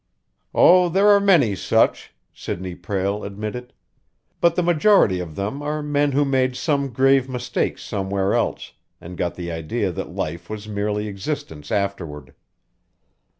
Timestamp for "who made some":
6.13-6.91